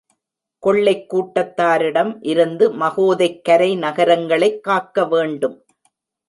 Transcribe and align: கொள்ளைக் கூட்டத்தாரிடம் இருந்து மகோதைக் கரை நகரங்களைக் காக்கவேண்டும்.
கொள்ளைக் 0.59 1.15
கூட்டத்தாரிடம் 1.15 2.17
இருந்து 2.21 2.71
மகோதைக் 2.71 3.43
கரை 3.43 3.75
நகரங்களைக் 3.75 4.67
காக்கவேண்டும். 4.67 5.61